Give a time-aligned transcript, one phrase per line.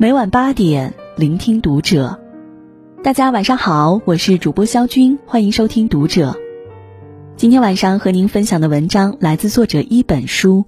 [0.00, 2.18] 每晚八点，聆听读者。
[3.02, 6.34] 大家晚上好，我是主播肖军，欢迎收听读者。
[7.36, 10.64] 今天晚上和您分享的文章来自作者一本书，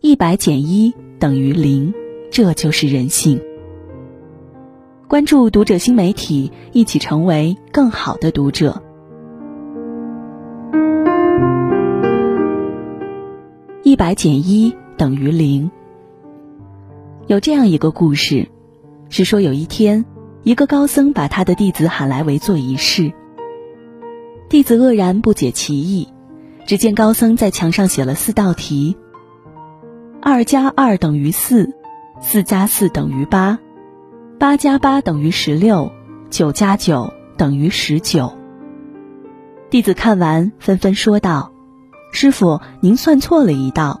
[0.00, 1.92] 一百减一等于零，
[2.30, 3.38] 这就是人性。
[5.08, 8.82] 关注读者新媒体，一起成为更好的读者。
[13.82, 15.70] 一百减一等于零。
[17.26, 18.48] 有这样一个故事。
[19.16, 20.04] 是说有一天，
[20.42, 23.12] 一个高僧把他的弟子喊来围坐一室。
[24.48, 26.08] 弟子愕然不解其意，
[26.66, 28.96] 只见高僧在墙上写了四道题：
[30.20, 31.72] 二加二等于四，
[32.20, 33.60] 四加四等于八，
[34.40, 35.92] 八加八等于十六，
[36.28, 38.32] 九加九等于十九。
[39.70, 41.52] 弟子看完，纷纷说道
[42.10, 44.00] ：“师傅，您算错了一道。”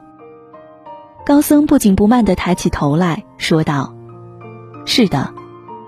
[1.24, 3.93] 高僧不紧不慢地抬起头来说道。
[4.84, 5.32] 是的，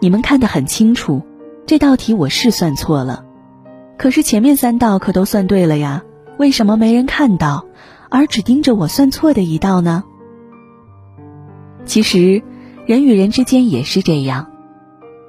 [0.01, 1.23] 你们看得很清楚，
[1.67, 3.25] 这道题我是算错了，
[3.99, 6.03] 可是前面三道可都算对了呀，
[6.39, 7.67] 为什么没人看到，
[8.09, 10.05] 而只盯着我算错的一道呢？
[11.85, 12.43] 其实，
[12.87, 14.47] 人与人之间也是这样，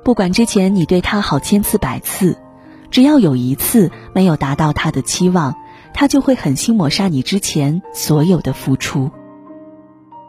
[0.03, 2.37] 不管之前你对他好千次百次，
[2.89, 5.55] 只要有一次没有达到他的期望，
[5.93, 9.11] 他就会狠心抹杀你之前所有的付出。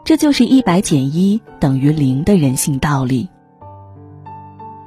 [0.09, 3.29] 这就是一百减一等于零的人性道理。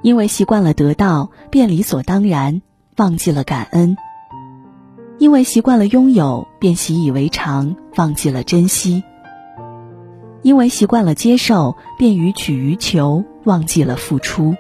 [0.03, 2.61] 因为习惯了得到，便理所当然，
[2.97, 3.95] 忘记了感恩；
[5.19, 9.05] 因为习惯了拥有，便习以为常，忘记了珍惜；
[10.43, 14.57] 因为习惯了接受，便予取予求，忘记了付出。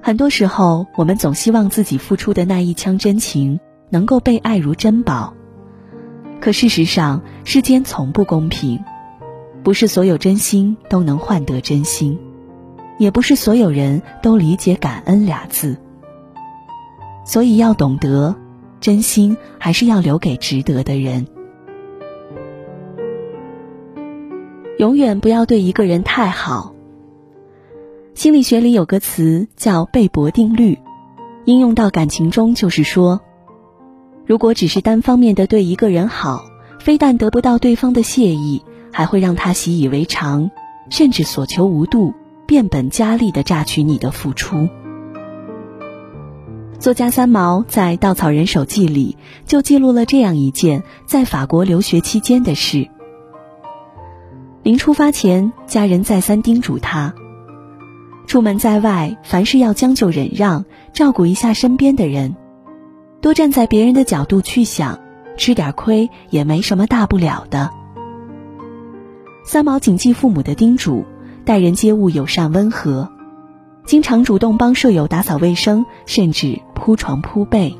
[0.00, 3.60] 很多时候，我们总希望自己付出的那一腔真情
[3.90, 5.34] 能够被爱如珍宝，
[6.40, 8.82] 可事实上，世间从不公平。
[9.64, 12.18] 不是所有真心都能换得真心，
[12.98, 15.78] 也不是所有人都理解感恩俩字。
[17.24, 18.36] 所以要懂得，
[18.78, 21.26] 真心还是要留给值得的人。
[24.76, 26.74] 永远不要对一个人太好。
[28.12, 30.78] 心理学里有个词叫贝博定律，
[31.46, 33.22] 应用到感情中就是说，
[34.26, 36.44] 如果只是单方面的对一个人好，
[36.80, 38.62] 非但得不到对方的谢意。
[38.94, 40.52] 还会让他习以为常，
[40.88, 42.14] 甚至所求无度，
[42.46, 44.68] 变本加厉的榨取你的付出。
[46.78, 49.16] 作家三毛在《稻草人手记》里
[49.46, 52.88] 就记录了这样一件在法国留学期间的事。
[54.62, 57.14] 临出发前，家人再三叮嘱他：
[58.28, 62.36] 出门在外，凡事要将就忍让，照顾一下身边的人，
[63.20, 65.00] 多站在别人的角度去想，
[65.36, 67.70] 吃点亏也没什么大不了的。
[69.46, 71.04] 三毛谨记父母的叮嘱，
[71.44, 73.10] 待人接物友善温和，
[73.84, 77.76] 经常主动帮舍友打扫卫生，甚至铺床铺被。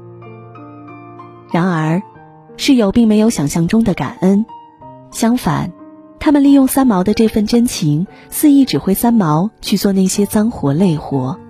[1.50, 2.02] 然而，
[2.58, 4.44] 室友并没有想象中的感恩，
[5.10, 5.72] 相反，
[6.20, 11.40] 他们利用三毛的这份真情，肆意指挥三毛去做那些脏活累活。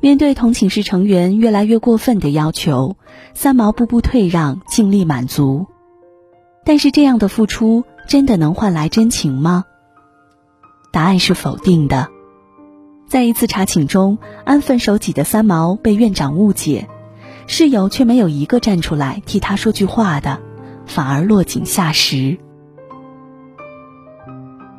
[0.00, 2.96] 面对同寝室成员越来越过分的要求，
[3.32, 5.66] 三毛步步退让，尽力满足。
[6.64, 7.84] 但是这样的付出。
[8.12, 9.64] 真的能换来真情吗？
[10.90, 12.10] 答案是否定的。
[13.08, 16.90] 在一次查寝中，安分守己的三毛被院长误解，
[17.46, 20.38] 室友却没有一个站出来替他说句话的，
[20.84, 22.38] 反而落井下石。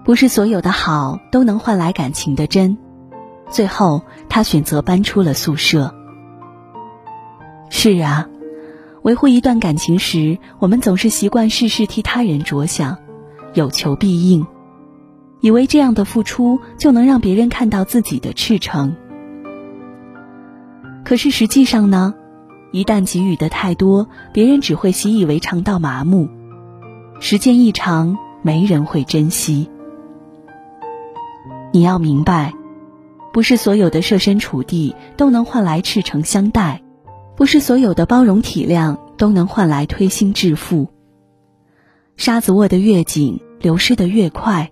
[0.05, 2.77] 不是所有的好都能换来感情的真，
[3.49, 5.95] 最后他选择搬出了宿舍。
[7.71, 8.29] 是啊，
[9.01, 12.99] 维护一段感情时，我们总是习惯事事替他人着想。
[13.53, 14.45] 有求必应，
[15.41, 18.95] 以为这样的付出就能让别人看到自己的赤诚。
[21.05, 22.15] 可是实际上呢，
[22.71, 26.29] 一旦给予的太多，别人只会习以为常到麻木，
[27.19, 29.69] 时间一长，没人会珍惜。
[31.71, 32.53] 你要明白，
[33.33, 36.81] 不是所有的设身处地都能换来赤诚相待，
[37.35, 40.87] 不是所有的包容体谅都能换来推心置腹。
[42.15, 44.71] 沙子握得越紧，流失的越快。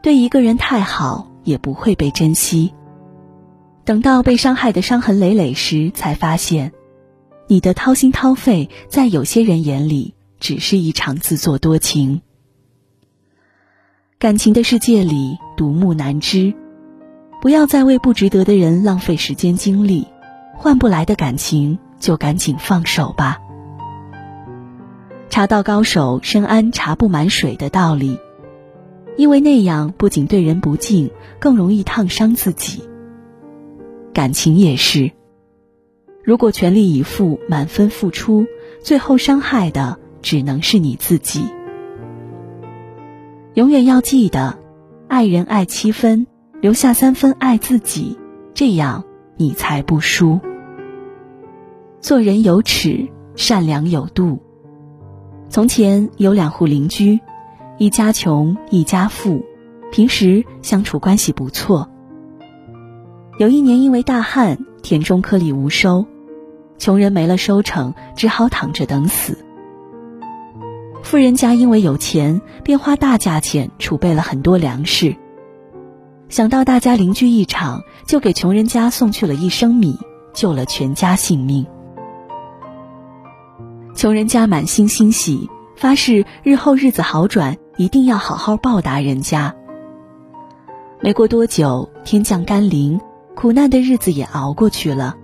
[0.00, 2.72] 对一个人太好，也不会被珍惜。
[3.84, 6.72] 等到被伤害的伤痕累累时，才发现，
[7.48, 12.22] 你的掏心掏肺，在有些人眼里，只是一场自作多情。
[14.18, 16.54] 感情的世界里，独木难支。
[17.42, 20.06] 不要再为不值得的人浪费时间精力，
[20.54, 23.40] 换不来的感情，就赶紧放手吧。
[25.36, 28.18] 茶道高手深谙茶不满水的道理，
[29.18, 32.84] 因为那样不仅对人不敬，更容易烫伤自己。
[34.14, 35.10] 感情也是，
[36.24, 38.46] 如果全力以赴、满分付出，
[38.82, 41.44] 最后伤害的只能是你自己。
[43.52, 44.58] 永远要记得，
[45.06, 46.26] 爱人爱七分，
[46.62, 48.16] 留下三分爱自己，
[48.54, 49.04] 这样
[49.36, 50.40] 你才不输。
[52.00, 54.38] 做人有尺，善良有度。
[55.48, 57.20] 从前有两户邻居，
[57.78, 59.44] 一家穷，一家富，
[59.90, 61.88] 平时相处关系不错。
[63.38, 66.04] 有一年因为大旱，田中颗粒无收，
[66.78, 69.38] 穷人没了收成，只好躺着等死。
[71.02, 75.14] 富人家因为有钱，便花大价钱储备了很多粮食。
[76.28, 79.96] 想到大家邻居一场，就给穷人家送去了一升米，
[80.34, 81.64] 救了全家性命。
[83.96, 89.56] 穷人家满心欣喜，发誓日后日子好转，一定要好好报答人家。
[91.00, 93.00] 没过多久，天降甘霖，
[93.34, 95.16] 苦难的日子也熬过去了。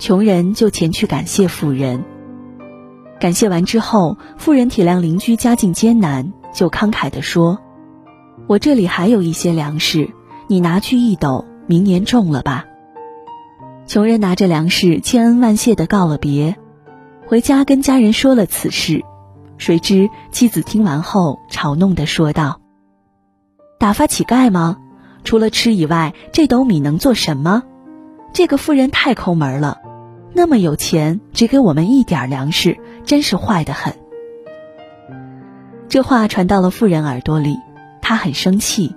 [0.00, 2.04] 穷人就前去感谢富人。
[3.20, 7.60] 感谢完之后，富人体谅邻居家境艰难，就慷慨地说
[8.48, 10.10] ：“我这里还有一些粮食，
[10.48, 12.64] 你拿去一斗，明年种了吧。”
[13.86, 16.56] 穷人拿着粮食，千恩万谢地告了别。
[17.30, 19.04] 回家跟家人说了此事，
[19.56, 22.60] 谁知妻子听完后嘲弄的说道
[23.78, 24.78] ：“打发乞丐吗？
[25.22, 27.62] 除了吃以外，这斗米能做什么？
[28.32, 29.78] 这个妇人太抠门了，
[30.32, 33.94] 那么有钱，只给我们一点粮食，真是坏的很。”
[35.88, 37.54] 这话传到了妇人耳朵里，
[38.02, 38.96] 她很生气，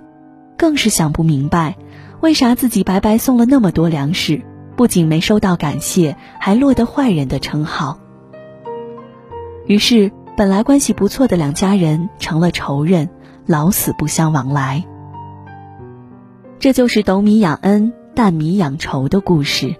[0.58, 1.76] 更是想不明白，
[2.20, 4.42] 为啥自己白白送了那么多粮食，
[4.74, 8.00] 不仅没收到感谢，还落得坏人的称号。
[9.66, 13.08] 于是，本来关系不错的两家人成了仇人，
[13.46, 14.84] 老死不相往来。
[16.58, 19.74] 这就是斗米养恩，担米养仇的故事。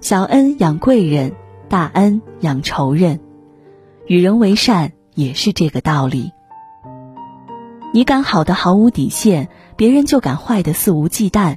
[0.00, 1.32] 小恩养贵人，
[1.68, 3.18] 大恩养仇人。
[4.06, 6.30] 与人为善也是这个道理。
[7.92, 11.56] 你敢好的毫无底线，别人就敢坏的肆无忌惮。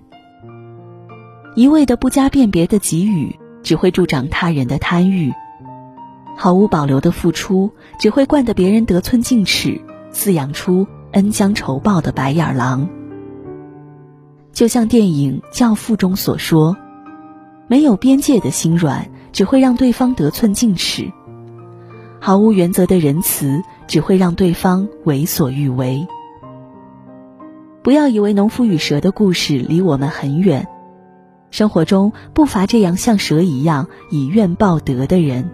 [1.56, 5.31] 一味的不加辨别的给予，只会助长他人的贪欲。
[6.41, 7.69] 毫无保留的付出，
[8.00, 9.81] 只会惯得别人得寸进尺，
[10.13, 12.88] 饲养出恩将仇报的白眼狼。
[14.53, 16.77] 就像电影《教父》中所说
[17.68, 21.12] ：“没有边界的心软，只会让对方得寸进尺；
[22.21, 26.07] 毫无原则的仁慈，只会让对方为所欲为。”
[27.83, 30.69] 不要以为农夫与蛇的故事离我们很远，
[31.51, 35.50] 生活中不乏这样像蛇一样以怨报德的人。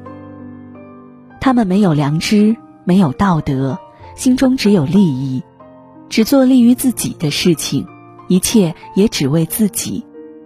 [1.45, 3.77] 他们没有良知，没有道德，
[4.15, 5.43] 心中只有利益，
[6.09, 7.85] 只做利于自己的事情，
[8.27, 10.03] 一切也只为自己。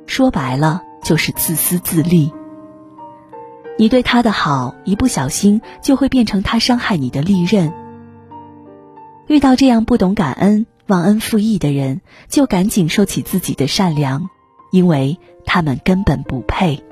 [0.08, 2.34] 说白了，就是自私自利。
[3.78, 7.72] 你对他的好，一不小心就会变成他伤害你的利刃。
[9.28, 14.30] 遇到这样不懂感恩、忘恩负义的人，就赶紧收起自己的善良，
[14.70, 16.84] 因为他们根本不配。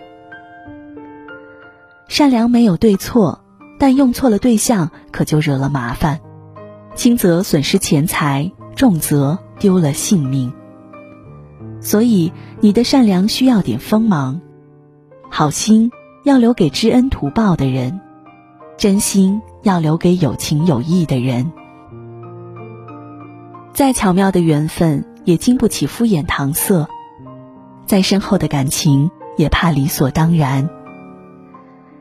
[2.08, 3.44] 善良没有对错。
[3.78, 6.20] 但用错了对象，可就惹了麻烦，
[6.96, 10.52] 轻则损失钱财，重则丢了性命。
[11.80, 14.42] 所以，你的善良需要点锋芒，
[15.30, 15.92] 好心
[16.24, 18.02] 要留给知恩图报的人，
[18.78, 21.52] 真心要留给有情有义的人。
[23.74, 26.88] 再巧妙的缘分，也经不起敷衍搪塞；
[27.86, 30.68] 再深厚的感情，也怕理所当然。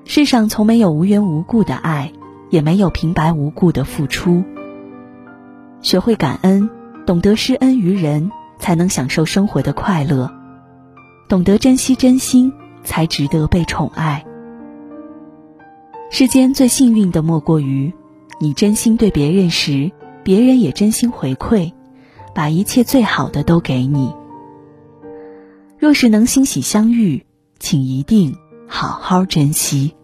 [0.09, 2.13] 世上从没有无缘无故的爱，
[2.49, 4.45] 也没有平白无故的付出。
[5.83, 6.71] 学会感恩，
[7.05, 10.31] 懂得施恩于人，才能享受生活的快乐；
[11.29, 12.53] 懂得珍惜真心，
[12.85, 14.25] 才值得被宠爱。
[16.09, 17.93] 世间最幸运的莫过于，
[18.39, 19.91] 你真心对别人时，
[20.23, 21.73] 别人也真心回馈，
[22.33, 24.15] 把一切最好的都给你。
[25.81, 27.27] 若是能欣喜相遇，
[27.59, 28.37] 请一定。
[28.67, 29.95] 好好珍惜。